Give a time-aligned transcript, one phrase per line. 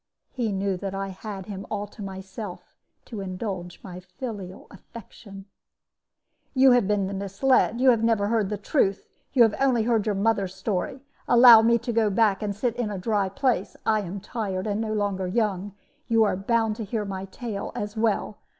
[0.31, 5.45] He knew that I had him all to myself, to indulge my filial affection.
[6.55, 10.15] "'You have been misled; you have never heard the truth; you have only heard your
[10.15, 11.01] mother's story.
[11.27, 14.65] Allow me to go back and to sit in a dry place; I am tired,
[14.65, 15.75] and no longer young;
[16.07, 18.39] you are bound to hear my tale as well.